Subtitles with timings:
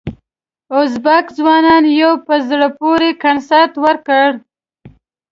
[0.79, 4.29] ازبک ځوانانو یو په زړه پورې کنسرت ورکړ.